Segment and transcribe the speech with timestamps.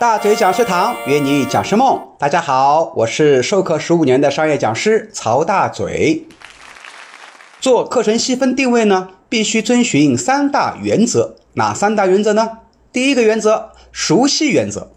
[0.00, 6.26] 大嘴讲师堂约你讲师梦，大家好，我是授课十五年的商业讲师曹大嘴。
[7.60, 12.58] 做课程细分定位呢，必须遵循三大原则，哪三大原则呢？
[12.92, 14.90] 第一个原则，熟悉原则。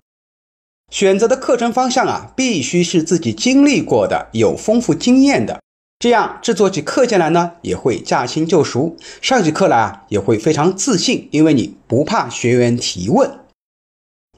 [0.92, 5.62] 选择的课程方向啊，必须是自己经历过的，有丰富经验的，
[6.00, 13.32] 这样制作起课件来呢，也会驾轻就熟，上起课来啊，也会非常自信，因为你不怕学员提问。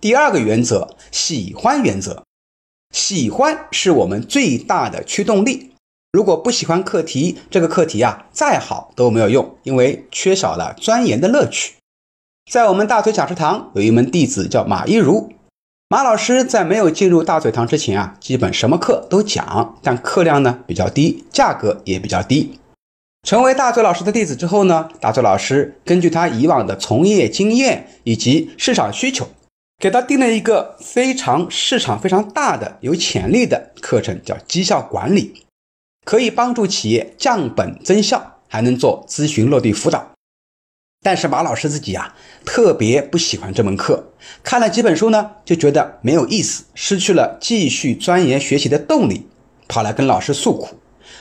[0.01, 2.23] 第二个原则，喜欢原则，
[2.93, 5.71] 喜欢是我们最大的驱动力。
[6.13, 11.73] 如果不喜欢课题，这个课题啊，再好都没有用，因为缺少了钻研的乐趣。
[12.49, 15.33] 在我们大嘴讲师堂有一门弟子叫马一如。
[15.89, 22.57] 马老师在没有进入大嘴堂之前啊，基本什么课都讲，但课量呢比较低，价格也比较低。
[23.27, 29.27] 成为大嘴老师的弟子之后呢，大嘴老师根据他以往的从业经验以及市场需求，
[29.79, 35.45] 给他定了一个非常市场非常大的有潜力的课程，叫绩效管理，
[36.03, 40.11] 可以帮助企业降本增效，还能做咨询落地辅导。
[41.01, 42.13] 但是马老师自己呀，
[42.43, 44.11] 特别不喜欢这门课，
[44.43, 49.29] 看了几本书呢，就觉得没有意思，失去了继续钻研学习的动力，
[49.69, 50.77] 跑来跟老师诉苦。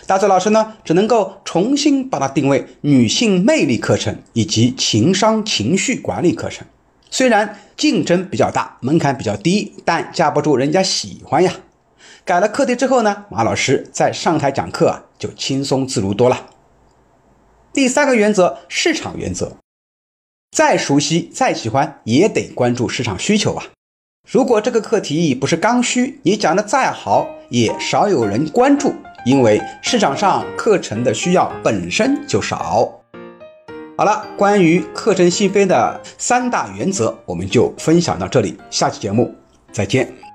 [0.09, 6.67] 大嘴老师呢，只能够重新把它定位女性魅力课程以及情商情绪管理课程。
[7.11, 11.53] 虽然竞争比较大，门槛比较低，但架不住人家喜欢呀。
[12.25, 16.51] 改了课题之后呢，马老师在上台讲课啊，就轻松自如多了。
[17.73, 19.57] 第三个原则，市场原则。
[20.51, 23.67] 再熟悉、再喜欢，也得关注市场需求啊！
[24.31, 32.98] 如果这个课题不是刚需，你讲的再好，也少有人关注，因为市场上课程的需要本身就少。
[33.99, 39.35] 好了，关于课程细分的三大原则，我们就分享到这里，下期节目
[39.73, 40.28] 再见。